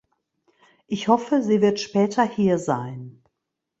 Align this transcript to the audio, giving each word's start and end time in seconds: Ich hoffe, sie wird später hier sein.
Ich 0.87 1.09
hoffe, 1.09 1.43
sie 1.43 1.61
wird 1.61 1.79
später 1.79 2.23
hier 2.27 2.57
sein. 2.57 3.21